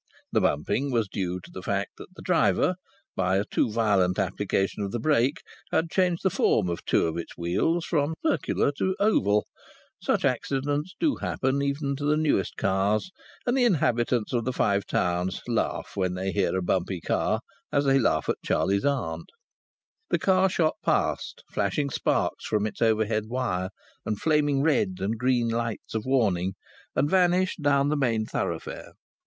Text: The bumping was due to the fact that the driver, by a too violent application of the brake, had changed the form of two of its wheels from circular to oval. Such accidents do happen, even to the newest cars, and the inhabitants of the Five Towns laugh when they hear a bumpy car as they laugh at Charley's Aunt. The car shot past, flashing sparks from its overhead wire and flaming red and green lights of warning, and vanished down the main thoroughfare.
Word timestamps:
The 0.31 0.41
bumping 0.41 0.89
was 0.91 1.07
due 1.07 1.39
to 1.41 1.51
the 1.53 1.61
fact 1.61 1.91
that 1.99 2.11
the 2.15 2.23
driver, 2.23 2.73
by 3.15 3.37
a 3.37 3.45
too 3.45 3.69
violent 3.69 4.17
application 4.17 4.81
of 4.81 4.89
the 4.91 4.99
brake, 4.99 5.43
had 5.71 5.91
changed 5.91 6.23
the 6.23 6.31
form 6.31 6.69
of 6.69 6.83
two 6.85 7.05
of 7.05 7.17
its 7.17 7.37
wheels 7.37 7.85
from 7.85 8.15
circular 8.25 8.71
to 8.79 8.95
oval. 8.99 9.45
Such 10.01 10.25
accidents 10.25 10.95
do 10.99 11.17
happen, 11.17 11.61
even 11.61 11.95
to 11.97 12.05
the 12.05 12.17
newest 12.17 12.57
cars, 12.57 13.11
and 13.45 13.55
the 13.55 13.63
inhabitants 13.63 14.33
of 14.33 14.43
the 14.43 14.51
Five 14.53 14.87
Towns 14.87 15.39
laugh 15.47 15.91
when 15.93 16.15
they 16.15 16.31
hear 16.31 16.57
a 16.57 16.63
bumpy 16.63 16.99
car 16.99 17.39
as 17.71 17.85
they 17.85 17.99
laugh 17.99 18.27
at 18.27 18.41
Charley's 18.43 18.83
Aunt. 18.85 19.29
The 20.09 20.17
car 20.17 20.49
shot 20.49 20.77
past, 20.83 21.43
flashing 21.51 21.91
sparks 21.91 22.47
from 22.47 22.65
its 22.65 22.81
overhead 22.81 23.25
wire 23.27 23.69
and 24.03 24.19
flaming 24.19 24.63
red 24.63 24.95
and 24.97 25.19
green 25.19 25.47
lights 25.49 25.93
of 25.93 26.05
warning, 26.07 26.55
and 26.95 27.07
vanished 27.07 27.61
down 27.61 27.89
the 27.89 27.95
main 27.95 28.25
thoroughfare. 28.25 28.93